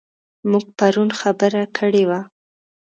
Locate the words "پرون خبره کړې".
0.77-2.03